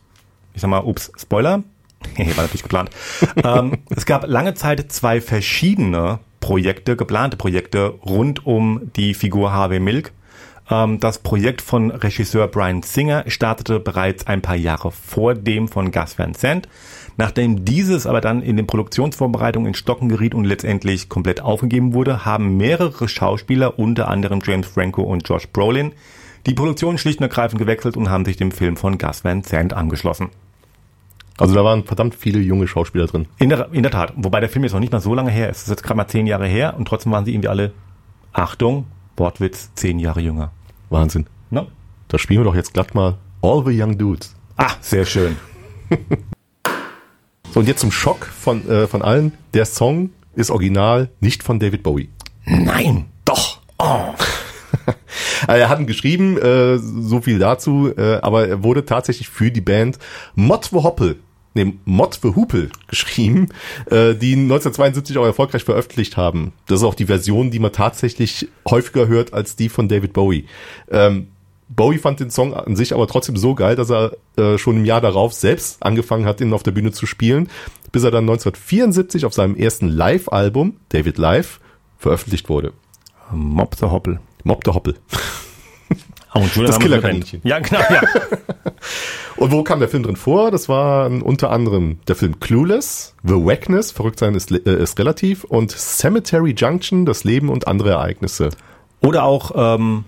[0.54, 1.62] Ich sag mal, ups, Spoiler.
[2.16, 2.90] War natürlich geplant.
[3.44, 9.80] ähm, es gab lange Zeit zwei verschiedene Projekte, geplante Projekte rund um die Figur Harvey
[9.80, 10.12] Milk.
[10.72, 15.92] Ähm, das Projekt von Regisseur Brian Singer startete bereits ein paar Jahre vor dem von
[15.92, 16.66] Gus Van Sant.
[17.18, 22.24] Nachdem dieses aber dann in den Produktionsvorbereitungen in Stocken geriet und letztendlich komplett aufgegeben wurde,
[22.24, 25.92] haben mehrere Schauspieler, unter anderem James Franco und Josh Brolin,
[26.46, 29.74] die Produktion schlicht und ergreifend gewechselt und haben sich dem Film von Gus Van Sant
[29.74, 30.30] angeschlossen.
[31.36, 33.26] Also da waren verdammt viele junge Schauspieler drin.
[33.38, 34.12] In der, in der Tat.
[34.16, 35.58] Wobei der Film jetzt noch nicht mal so lange her ist.
[35.58, 37.72] Es ist jetzt gerade mal zehn Jahre her und trotzdem waren sie irgendwie alle,
[38.32, 40.50] Achtung, Wortwitz, zehn Jahre jünger.
[40.92, 41.26] Wahnsinn.
[41.50, 41.68] No?
[42.08, 44.34] Da spielen wir doch jetzt glatt mal All the Young Dudes.
[44.56, 45.36] Ah, sehr schön.
[47.52, 49.32] So, und jetzt zum Schock von, äh, von allen.
[49.52, 52.08] Der Song ist original nicht von David Bowie.
[52.46, 53.60] Nein, doch.
[53.78, 54.14] Oh.
[55.46, 59.60] er hat ihn geschrieben, äh, so viel dazu, äh, aber er wurde tatsächlich für die
[59.60, 59.98] Band
[60.34, 61.18] Motwe Hoppel
[61.54, 63.48] nee, Mod für Hupel geschrieben,
[63.86, 66.52] äh, die 1972 auch erfolgreich veröffentlicht haben.
[66.66, 70.46] Das ist auch die Version, die man tatsächlich häufiger hört als die von David Bowie.
[70.90, 71.28] Ähm,
[71.68, 74.84] Bowie fand den Song an sich aber trotzdem so geil, dass er äh, schon im
[74.84, 77.48] Jahr darauf selbst angefangen hat, ihn auf der Bühne zu spielen,
[77.92, 81.60] bis er dann 1974 auf seinem ersten Live-Album, David Live,
[81.98, 82.72] veröffentlicht wurde.
[83.30, 84.20] Mob the Hoppel.
[84.44, 84.94] Mob the Hoppel.
[86.34, 87.42] Oh, das Killerkaninchen.
[87.44, 88.00] Ja, genau, ja.
[89.36, 90.50] Und wo kam der Film drin vor?
[90.50, 95.44] Das war unter anderem der Film Clueless, The Wackness, verrückt sein ist, äh, ist relativ,
[95.44, 98.50] und Cemetery Junction, das Leben und andere Ereignisse.
[99.00, 100.04] Oder auch ähm,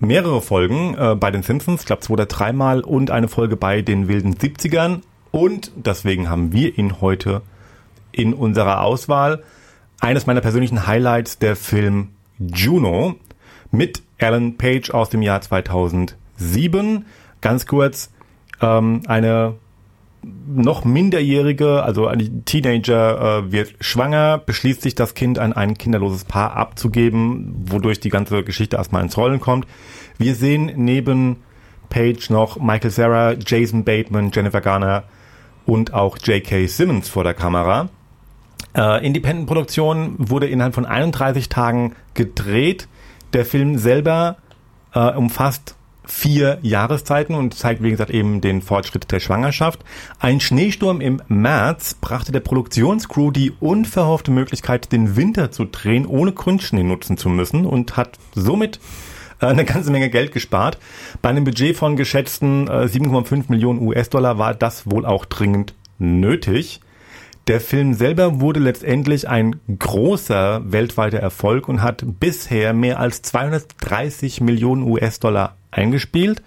[0.00, 3.82] mehrere Folgen äh, bei den Simpsons, ich glaube zwei oder dreimal, und eine Folge bei
[3.82, 5.00] den wilden 70ern.
[5.30, 7.42] Und deswegen haben wir ihn heute
[8.12, 9.42] in unserer Auswahl.
[10.00, 13.16] Eines meiner persönlichen Highlights, der Film Juno
[13.70, 17.06] mit Alan Page aus dem Jahr 2007.
[17.40, 18.10] Ganz kurz,
[18.60, 19.54] ähm, eine
[20.48, 26.24] noch minderjährige, also ein Teenager äh, wird schwanger, beschließt sich das Kind an ein kinderloses
[26.24, 29.66] Paar abzugeben, wodurch die ganze Geschichte erstmal ins Rollen kommt.
[30.18, 31.36] Wir sehen neben
[31.90, 35.04] Page noch Michael Sarah, Jason Bateman, Jennifer Garner
[35.64, 36.66] und auch J.K.
[36.66, 37.88] Simmons vor der Kamera.
[38.74, 42.88] Äh, Independent-Produktion wurde innerhalb von 31 Tagen gedreht.
[43.32, 44.36] Der Film selber
[44.94, 49.84] äh, umfasst vier Jahreszeiten und zeigt, wie gesagt, eben den Fortschritt der Schwangerschaft.
[50.18, 56.32] Ein Schneesturm im März brachte der Produktionscrew die unverhoffte Möglichkeit, den Winter zu drehen, ohne
[56.32, 58.80] Grundschnee nutzen zu müssen und hat somit
[59.40, 60.78] äh, eine ganze Menge Geld gespart.
[61.22, 66.80] Bei einem Budget von geschätzten 7,5 äh, Millionen US-Dollar war das wohl auch dringend nötig.
[67.46, 74.40] Der Film selber wurde letztendlich ein großer weltweiter Erfolg und hat bisher mehr als 230
[74.40, 76.42] Millionen US-Dollar eingespielt.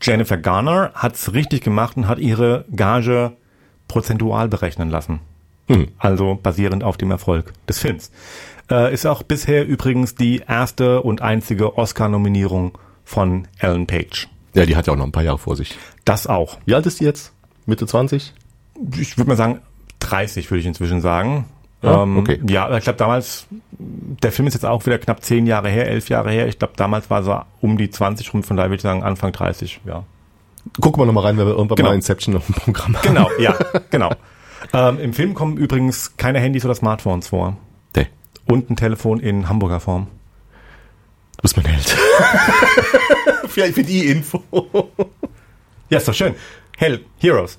[0.00, 3.32] Jennifer Garner hat's richtig gemacht und hat ihre Gage
[3.88, 5.20] prozentual berechnen lassen.
[5.66, 5.88] Hm.
[5.98, 8.10] Also basierend auf dem Erfolg des Films.
[8.70, 14.28] Äh, ist auch bisher übrigens die erste und einzige Oscar-Nominierung von Ellen Page.
[14.54, 15.76] Ja, die hat ja auch noch ein paar Jahre vor sich.
[16.04, 16.58] Das auch.
[16.64, 17.32] Wie alt ist die jetzt?
[17.66, 18.34] Mitte 20?
[18.98, 19.60] Ich würde mal sagen,
[20.00, 21.46] 30 würde ich inzwischen sagen.
[21.82, 22.40] Ja, ähm, okay.
[22.48, 26.08] ja ich glaube damals, der Film ist jetzt auch wieder knapp zehn Jahre her, elf
[26.08, 26.48] Jahre her.
[26.48, 29.32] Ich glaube damals war so um die 20 rum, von daher würde ich sagen Anfang
[29.32, 30.04] 30, ja.
[30.80, 31.90] Gucken wir nochmal rein, wenn wir irgendwann genau.
[31.90, 33.02] mal Inception auf dem Programm haben.
[33.02, 33.56] Genau, ja,
[33.90, 34.10] genau.
[34.72, 37.56] Ähm, Im Film kommen übrigens keine Handys oder Smartphones vor.
[37.96, 38.08] Nee.
[38.46, 40.08] Und ein Telefon in Hamburger Form.
[41.36, 41.86] Du bist mein Held.
[43.48, 44.42] Vielleicht für die Info.
[45.88, 46.34] Ja, ist doch schön.
[46.76, 47.58] Hell, Heroes.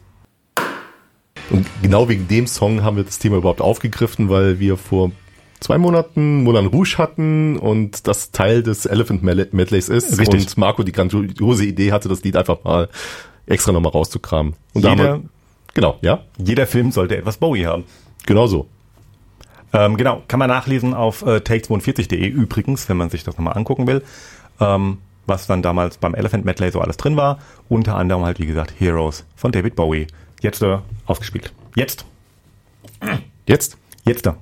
[1.51, 5.12] Und genau wegen dem Song haben wir das Thema überhaupt aufgegriffen, weil wir vor
[5.59, 10.41] zwei Monaten Moulin Rouge hatten und das Teil des Elephant Medleys ist Richtig.
[10.41, 12.89] und Marco die grandiose Idee hatte, das Lied einfach mal
[13.45, 14.53] extra nochmal rauszukramen.
[14.73, 15.21] Und jeder, wir,
[15.73, 16.23] genau, ja?
[16.38, 17.83] Jeder Film sollte etwas Bowie haben.
[18.25, 18.67] Genau so.
[19.73, 23.85] Ähm, genau, kann man nachlesen auf äh, take42.de übrigens, wenn man sich das nochmal angucken
[23.85, 24.03] will,
[24.59, 27.39] ähm, was dann damals beim Elephant Medley so alles drin war.
[27.67, 30.07] Unter anderem halt, wie gesagt, Heroes von David Bowie.
[30.41, 31.52] Jetzt äh, ausgespielt.
[31.75, 32.06] Jetzt.
[33.45, 33.78] Jetzt?
[34.06, 34.38] Jetzt da.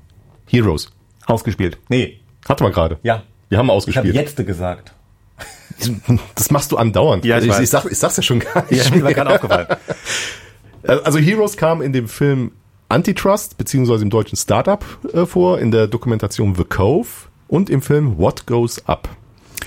[0.45, 0.91] Heroes.
[1.25, 1.77] Ausgespielt.
[1.89, 2.19] Nee.
[2.47, 2.99] Hatte man gerade.
[3.03, 3.23] Ja.
[3.49, 4.13] Wir haben ausgespielt.
[4.13, 4.93] Ich habe jetzt gesagt.
[6.33, 7.23] Das machst du andauernd.
[7.23, 8.83] Ja, ich, ich, ich, sag, ich sag's ja schon gar nicht.
[8.83, 9.67] Ja, mir war gerade aufgefallen.
[10.83, 12.51] Also Heroes kam in dem Film
[12.87, 17.07] Antitrust, beziehungsweise im deutschen Startup äh, vor, in der Dokumentation The Cove
[17.47, 19.09] und im Film What Goes Up.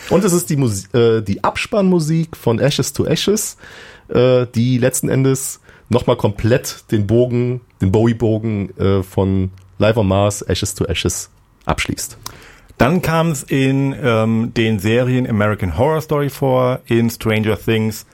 [0.09, 3.59] Und es ist die, Musik, äh, die Abspannmusik von Ashes to Ashes,
[4.09, 5.60] äh, die letzten Endes
[5.90, 11.31] nochmal komplett den Bogen, den Bowie-Bogen äh, von Live on Mars, Ashes to Ashes
[11.66, 12.16] abschließt.
[12.79, 18.07] Dann kam es in ähm, den Serien American Horror Story vor, in Stranger Things,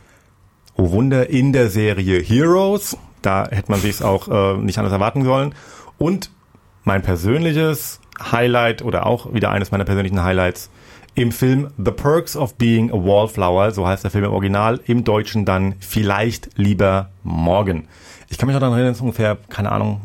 [0.76, 2.96] oh Wunder, in der Serie Heroes.
[3.22, 5.54] Da hätte man sich auch äh, nicht anders erwarten sollen.
[5.98, 6.30] Und
[6.82, 10.70] mein persönliches Highlight oder auch wieder eines meiner persönlichen Highlights
[11.16, 15.02] im Film The Perks of Being a Wallflower, so heißt der Film im Original, im
[15.02, 17.88] Deutschen dann Vielleicht lieber morgen.
[18.28, 20.00] Ich kann mich noch daran erinnern, es ist ungefähr, keine Ahnung,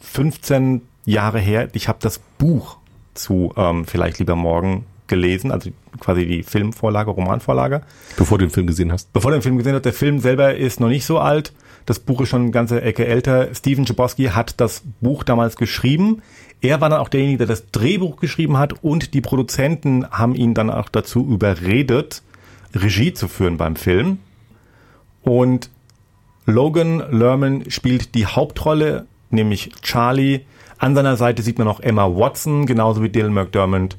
[0.00, 1.68] 15 Jahre her.
[1.72, 2.78] Ich habe das Buch
[3.14, 7.82] zu ähm, Vielleicht lieber morgen gelesen, also quasi die Filmvorlage, Romanvorlage.
[8.16, 9.12] Bevor du den Film gesehen hast?
[9.12, 9.84] Bevor du den Film gesehen hast.
[9.84, 11.52] Der Film selber ist noch nicht so alt.
[11.86, 13.52] Das Buch ist schon eine ganze Ecke älter.
[13.54, 16.22] Steven Chbosky hat das Buch damals geschrieben.
[16.62, 20.54] Er war dann auch derjenige, der das Drehbuch geschrieben hat und die Produzenten haben ihn
[20.54, 22.22] dann auch dazu überredet,
[22.72, 24.18] Regie zu führen beim Film.
[25.22, 25.70] Und
[26.46, 30.40] Logan Lerman spielt die Hauptrolle, nämlich Charlie.
[30.78, 33.96] An seiner Seite sieht man auch Emma Watson, genauso wie Dylan McDermott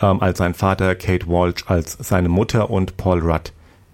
[0.00, 3.52] ähm, als sein Vater, Kate Walsh als seine Mutter und Paul Rudd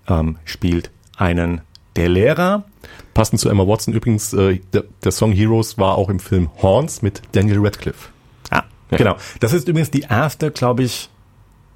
[0.09, 1.63] ähm, spielt einen
[1.97, 2.65] der Lehrer.
[3.15, 7.03] Passend zu Emma Watson übrigens, äh, der, der Song Heroes war auch im Film Horns
[7.03, 8.09] mit Daniel Radcliffe.
[8.51, 8.97] Ah, ja.
[8.97, 9.17] genau.
[9.41, 11.11] Das ist übrigens die erste, glaube ich,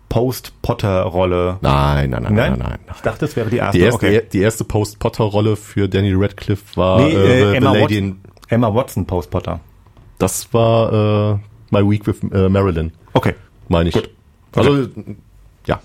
[0.08, 1.58] Post-Potter-Rolle.
[1.60, 2.78] Nein, nein, nein, nein, nein, nein.
[2.94, 3.78] Ich dachte, das wäre die erste.
[3.78, 4.22] Die erste, okay.
[4.32, 8.72] die erste Post-Potter-Rolle für Daniel Radcliffe war nee, äh, äh, Emma, The Lady in, Emma
[8.72, 9.58] Watson Post-Potter.
[10.18, 11.38] Das war äh,
[11.70, 13.34] My Week with äh, Marilyn, Okay.
[13.68, 13.94] meine ich.
[13.94, 14.10] Gut.
[14.54, 14.86] Also,
[15.66, 15.80] ja.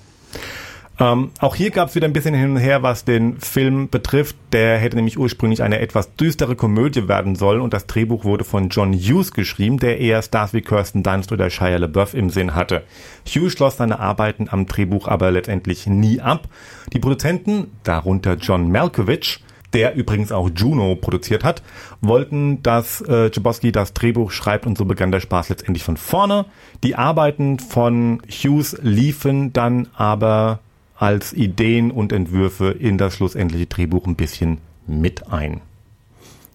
[0.99, 4.35] Ähm, auch hier gab es wieder ein bisschen hin und her, was den Film betrifft.
[4.51, 8.67] Der hätte nämlich ursprünglich eine etwas düstere Komödie werden sollen und das Drehbuch wurde von
[8.67, 12.83] John Hughes geschrieben, der eher Stars wie Kirsten Dunst oder Shia LaBeouf im Sinn hatte.
[13.25, 16.49] Hughes schloss seine Arbeiten am Drehbuch aber letztendlich nie ab.
[16.91, 21.61] Die Produzenten, darunter John Malkovich, der übrigens auch Juno produziert hat,
[22.01, 26.45] wollten, dass äh, Chbosky das Drehbuch schreibt und so begann der Spaß letztendlich von vorne.
[26.83, 30.59] Die Arbeiten von Hughes liefen dann aber
[30.99, 35.61] als Ideen und Entwürfe in das schlussendliche Drehbuch ein bisschen mit ein.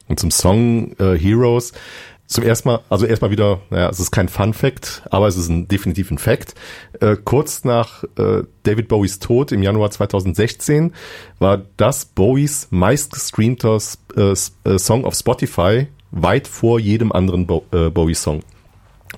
[0.07, 1.73] Und zum Song äh, Heroes.
[2.27, 5.49] Zum ersten Mal, also erstmal wieder, naja, es ist kein Fun Fact, aber es ist
[5.49, 6.55] ein, definitiv ein Fact.
[7.01, 10.95] Äh, kurz nach äh, David Bowies Tod im Januar 2016
[11.39, 13.79] war das Bowies meistgestreamter
[14.17, 18.43] äh, äh, Song auf Spotify, weit vor jedem anderen Bo äh, Bowie-Song.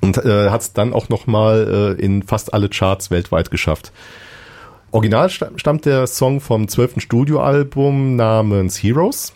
[0.00, 3.92] Und äh, hat es dann auch nochmal äh, in fast alle Charts weltweit geschafft.
[4.96, 9.34] Original stammt der Song vom zwölften Studioalbum namens Heroes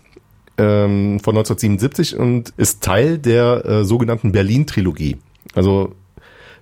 [0.57, 5.19] ähm, von 1977 und ist Teil der äh, sogenannten Berlin-Trilogie.
[5.55, 5.95] Also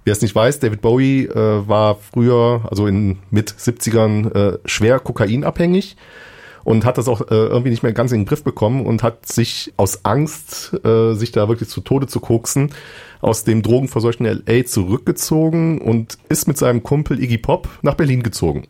[0.04, 4.98] wer es nicht weiß, David Bowie äh, war früher, also in mit 70ern, äh, schwer
[4.98, 5.96] kokainabhängig
[6.64, 9.26] und hat das auch äh, irgendwie nicht mehr ganz in den Griff bekommen und hat
[9.26, 12.74] sich aus Angst, äh, sich da wirklich zu Tode zu koksen,
[13.20, 18.66] aus dem drogenverseuchten LA zurückgezogen und ist mit seinem Kumpel Iggy Pop nach Berlin gezogen.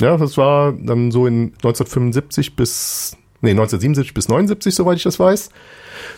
[0.00, 5.18] Ja, das war dann so in 1975 bis, nee, 1977 bis 79, soweit ich das
[5.18, 5.50] weiß.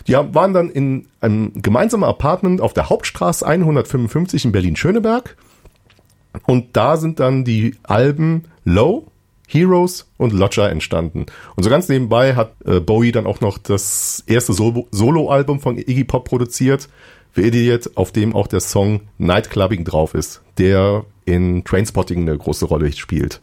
[0.07, 5.35] Die waren dann in einem gemeinsamen Apartment auf der Hauptstraße 155 in Berlin-Schöneberg.
[6.45, 9.07] Und da sind dann die Alben Low,
[9.47, 11.25] Heroes und Lodger entstanden.
[11.55, 15.77] Und so ganz nebenbei hat äh, Bowie dann auch noch das erste Solo- Solo-Album von
[15.77, 16.87] Iggy Pop produziert,
[17.35, 22.65] The Idiot, auf dem auch der Song Nightclubbing drauf ist, der in Trainspotting eine große
[22.65, 23.41] Rolle spielt.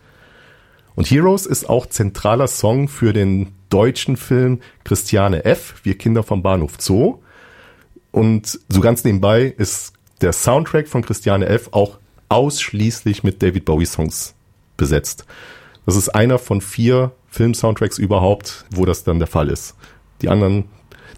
[0.98, 6.42] Und Heroes ist auch zentraler Song für den deutschen Film Christiane F., Wir Kinder vom
[6.42, 7.20] Bahnhof Zoo.
[8.10, 11.68] Und so ganz nebenbei ist der Soundtrack von Christiane F.
[11.70, 14.34] auch ausschließlich mit David Bowie Songs
[14.76, 15.24] besetzt.
[15.86, 19.76] Das ist einer von vier Film-Soundtracks überhaupt, wo das dann der Fall ist.
[20.20, 20.64] Die anderen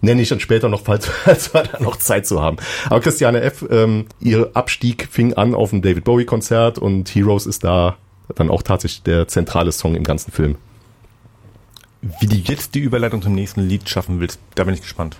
[0.02, 2.58] nenne ich dann später noch, falls, falls wir da noch Zeit zu haben.
[2.84, 7.64] Aber Christiane F., ähm, ihr Abstieg fing an auf dem David Bowie-Konzert und Heroes ist
[7.64, 7.96] da
[8.34, 10.56] dann auch tatsächlich der zentrale Song im ganzen Film.
[12.20, 15.16] Wie du jetzt die Überleitung zum nächsten Lied schaffen willst, da bin ich gespannt.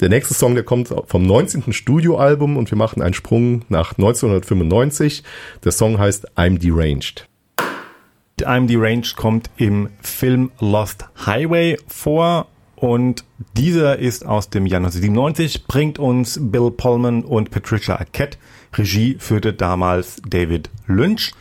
[0.00, 1.72] Der nächste Song, der kommt vom 19.
[1.72, 5.22] Studioalbum und wir machen einen Sprung nach 1995.
[5.62, 7.28] Der Song heißt I'm Deranged.
[8.40, 13.24] I'm Deranged kommt im Film Lost Highway vor und
[13.56, 18.36] dieser ist aus dem Jahr 1997, bringt uns Bill Pullman und Patricia Arquette.
[18.74, 21.32] Regie führte damals David Lynch.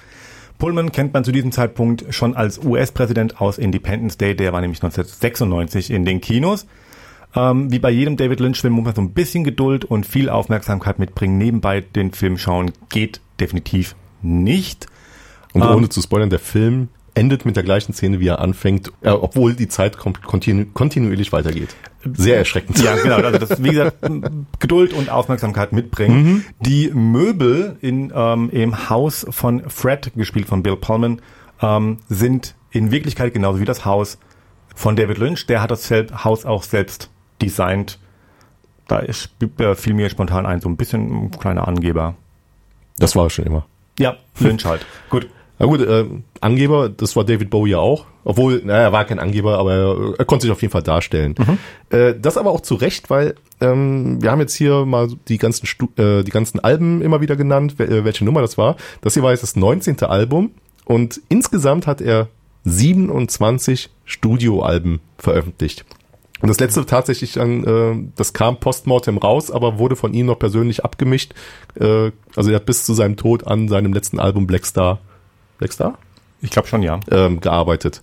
[0.63, 4.81] Pullman kennt man zu diesem Zeitpunkt schon als US-Präsident aus Independence Day, der war nämlich
[4.81, 6.67] 1996 in den Kinos.
[7.35, 10.99] Ähm, wie bei jedem David Lynch-Film muss man so ein bisschen Geduld und viel Aufmerksamkeit
[10.99, 11.37] mitbringen.
[11.37, 14.87] Nebenbei den Film schauen geht definitiv nicht.
[15.51, 18.91] Und Ähm, ohne zu spoilern, der Film endet mit der gleichen Szene, wie er anfängt,
[19.01, 21.75] äh, obwohl die Zeit kontinu kontinuierlich weitergeht.
[22.13, 22.79] Sehr erschreckend.
[22.79, 23.15] Ja, genau.
[23.15, 23.97] Also das, wie gesagt,
[24.59, 26.45] Geduld und Aufmerksamkeit mitbringen.
[26.59, 31.21] Die Möbel in, ähm, im Haus von Fred, gespielt von Bill Pullman,
[31.61, 34.17] ähm, sind in Wirklichkeit genauso wie das Haus
[34.75, 35.45] von David Lynch.
[35.45, 37.09] Der hat das Haus auch selbst
[37.41, 37.99] designt.
[38.87, 42.15] Da ist, äh, fiel mir spontan ein, so ein bisschen ein kleiner Angeber.
[42.97, 43.65] Das war schon immer.
[43.97, 44.85] Ja, Lynch halt.
[45.09, 45.29] Gut.
[45.59, 46.05] Na gut, äh,
[46.41, 48.05] Angeber, das war David Bowie ja auch.
[48.25, 51.35] Obwohl, naja, er war kein Angeber, aber er, er konnte sich auf jeden Fall darstellen.
[51.89, 55.65] Äh, das aber auch zu Recht, weil ähm, wir haben jetzt hier mal die ganzen,
[55.65, 58.77] Stu äh, die ganzen Alben immer wieder genannt, wel äh, welche Nummer das war.
[59.01, 60.01] Das hier war jetzt das 19.
[60.03, 60.51] Album
[60.85, 62.29] und insgesamt hat er
[62.65, 65.85] 27 Studioalben veröffentlicht.
[66.41, 70.39] Und das letzte tatsächlich dann, äh, das kam postmortem raus, aber wurde von ihm noch
[70.39, 71.33] persönlich abgemischt.
[71.79, 74.65] Äh, also er hat bis zu seinem Tod an seinem letzten Album Black
[75.57, 75.97] Black Star?
[76.41, 76.99] Ich glaube schon, ja.
[77.09, 78.01] ähm, gearbeitet.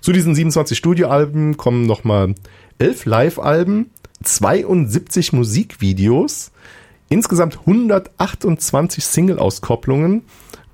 [0.00, 2.34] Zu diesen 27 Studioalben kommen nochmal
[2.78, 3.90] 11 Live-Alben,
[4.22, 6.52] 72 Musikvideos,
[7.08, 10.22] insgesamt 128 Single-Auskopplungen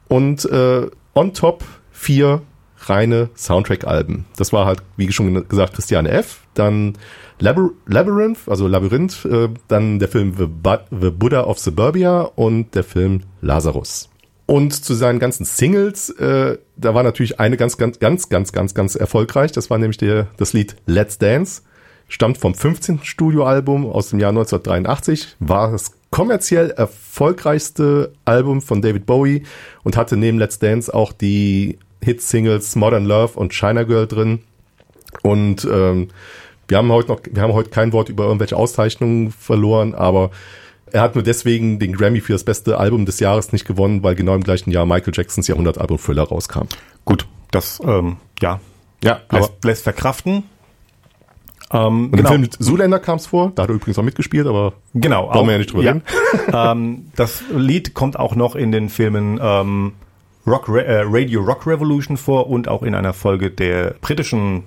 [0.08, 2.42] und äh, on top vier
[2.78, 4.26] reine Soundtrack-Alben.
[4.36, 6.96] Das war halt, wie schon gesagt, Christiane F., dann
[7.38, 12.74] Labyr Labyrinth, also Labyrinth, äh, dann der Film The, Bu The Buddha of Suburbia und
[12.74, 14.08] der Film Lazarus.
[14.46, 18.74] Und zu seinen ganzen Singles, äh, da war natürlich eine ganz, ganz, ganz, ganz, ganz,
[18.74, 19.50] ganz erfolgreich.
[19.50, 21.62] Das war nämlich der, das Lied Let's Dance.
[22.08, 23.00] Stammt vom 15.
[23.02, 25.36] Studioalbum aus dem Jahr 1983.
[25.40, 29.42] War das kommerziell erfolgreichste Album von David Bowie
[29.82, 34.40] und hatte neben Let's Dance auch die Hit-Singles Modern Love und China Girl drin.
[35.22, 36.08] Und ähm,
[36.68, 40.30] wir haben heute noch, wir haben heute kein Wort über irgendwelche Auszeichnungen verloren, aber
[40.92, 44.14] er hat nur deswegen den Grammy für das beste Album des Jahres nicht gewonnen, weil
[44.14, 46.66] genau im gleichen Jahr Michael Jacksons Jahrhundertalbum Thriller rauskam.
[47.04, 48.60] Gut, das ähm, ja,
[49.02, 50.44] ja, lässt, lässt verkraften.
[51.72, 52.32] Ähm, genau.
[52.32, 55.46] Im Film Zuländer kam es vor, da hat er übrigens auch mitgespielt, aber genau, wollen
[55.46, 55.92] wir ja nicht drüber ja.
[55.92, 56.02] reden.
[56.52, 59.92] ähm, das Lied kommt auch noch in den Filmen ähm,
[60.46, 64.62] Rock, äh, Radio Rock Revolution vor und auch in einer Folge der britischen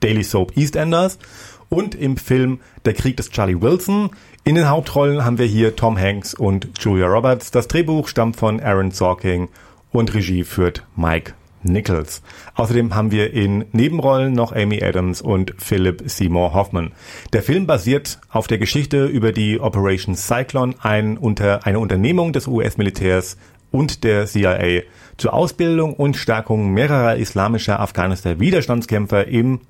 [0.00, 1.18] Daily Soap EastEnders
[1.68, 4.10] und im Film Der Krieg des Charlie Wilson.
[4.44, 7.50] In den Hauptrollen haben wir hier Tom Hanks und Julia Roberts.
[7.50, 9.48] Das Drehbuch stammt von Aaron Sorking
[9.90, 12.22] und Regie führt Mike Nichols.
[12.54, 16.92] Außerdem haben wir in Nebenrollen noch Amy Adams und Philip Seymour Hoffman.
[17.32, 22.46] Der Film basiert auf der Geschichte über die Operation Cyclone, ein unter, eine Unternehmung des
[22.46, 23.36] US-Militärs
[23.70, 24.82] und der CIA
[25.16, 29.60] zur Ausbildung und Stärkung mehrerer islamischer Afghanistan Widerstandskämpfer im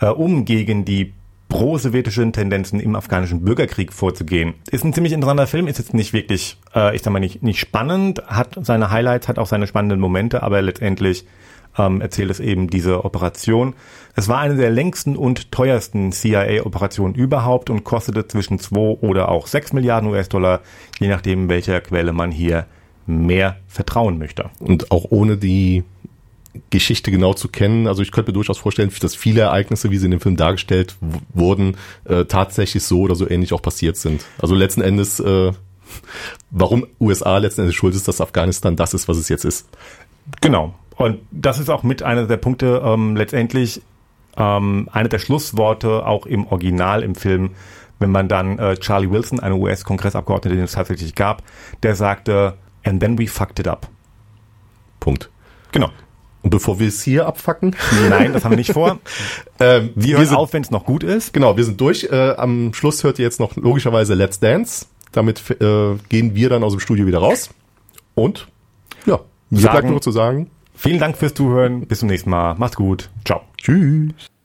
[0.00, 1.12] äh, um gegen die
[1.48, 4.54] pro-sowjetischen Tendenzen im afghanischen Bürgerkrieg vorzugehen.
[4.70, 7.60] Ist ein ziemlich interessanter Film, ist jetzt nicht wirklich, äh, ich sag mal nicht, nicht
[7.60, 11.24] spannend, hat seine Highlights, hat auch seine spannenden Momente, aber letztendlich
[11.78, 13.74] ähm, erzählt es eben diese Operation.
[14.14, 19.46] Es war eine der längsten und teuersten CIA-Operationen überhaupt und kostete zwischen 2 oder auch
[19.46, 20.60] 6 Milliarden US-Dollar,
[20.98, 22.66] je nachdem, welcher Quelle man hier
[23.06, 24.50] mehr vertrauen möchte.
[24.58, 25.84] Und auch ohne die
[26.70, 27.86] Geschichte genau zu kennen.
[27.86, 30.96] Also ich könnte mir durchaus vorstellen, dass viele Ereignisse, wie sie in dem Film dargestellt
[31.32, 34.24] wurden, äh, tatsächlich so oder so ähnlich auch passiert sind.
[34.40, 35.52] Also letzten Endes, äh,
[36.50, 39.68] warum USA letzten Endes schuld ist, dass Afghanistan das ist, was es jetzt ist.
[40.40, 40.74] Genau.
[40.96, 43.82] Und das ist auch mit einer der Punkte ähm, letztendlich
[44.36, 47.50] ähm, eine der Schlussworte auch im Original im Film,
[47.98, 51.42] wenn man dann äh, Charlie Wilson, einen US-Kongressabgeordneten, den es tatsächlich gab,
[51.82, 53.88] der sagte, and then we fucked it up.
[55.00, 55.30] Punkt.
[55.72, 55.90] Genau.
[56.46, 57.74] Und bevor wir es hier abfacken.
[58.08, 59.00] Nein, das haben wir nicht vor.
[59.58, 61.32] ähm, wir, wir hören sind, auf, wenn es noch gut ist.
[61.32, 62.04] Genau, wir sind durch.
[62.04, 64.86] Äh, am Schluss hört ihr jetzt noch logischerweise Let's Dance.
[65.10, 67.50] Damit äh, gehen wir dann aus dem Studio wieder raus.
[68.14, 68.46] Und
[69.06, 69.18] ja,
[69.50, 70.48] mir bleibt nur zu sagen.
[70.76, 71.88] Vielen Dank fürs Zuhören.
[71.88, 72.54] Bis zum nächsten Mal.
[72.54, 73.10] Macht's gut.
[73.24, 73.40] Ciao.
[73.60, 74.35] Tschüss.